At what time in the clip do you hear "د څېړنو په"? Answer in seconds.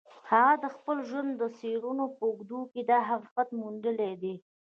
1.35-2.21